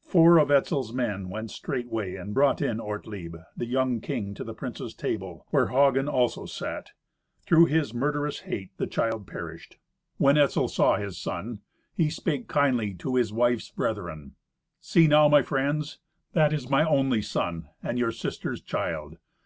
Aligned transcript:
Four 0.00 0.38
of 0.38 0.50
Etzel's 0.50 0.94
men 0.94 1.28
went 1.28 1.50
straightway 1.50 2.14
and 2.14 2.32
brought 2.32 2.62
in 2.62 2.80
Ortlieb, 2.80 3.36
the 3.54 3.66
young 3.66 4.00
king, 4.00 4.32
to 4.32 4.42
the 4.42 4.54
princes' 4.54 4.94
table, 4.94 5.44
where 5.50 5.66
Hagen 5.66 6.08
also 6.08 6.46
sat. 6.46 6.92
Through 7.42 7.66
his 7.66 7.92
murderous 7.92 8.40
hate 8.48 8.70
the 8.78 8.86
child 8.86 9.26
perished. 9.26 9.76
When 10.16 10.38
Etzel 10.38 10.68
saw 10.68 10.96
his 10.96 11.18
son, 11.20 11.60
he 11.94 12.08
spake 12.08 12.48
kindly 12.48 12.94
to 12.94 13.16
his 13.16 13.34
wife's 13.34 13.70
brethren, 13.70 14.36
"See 14.80 15.06
now, 15.06 15.28
my 15.28 15.42
friends, 15.42 15.98
that 16.32 16.54
is 16.54 16.70
my 16.70 16.82
only 16.82 17.20
son, 17.20 17.68
and 17.82 17.98
your 17.98 18.12
sister's 18.12 18.62
child. 18.62 19.18